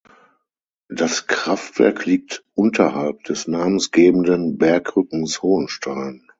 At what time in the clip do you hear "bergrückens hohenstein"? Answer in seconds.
4.57-6.27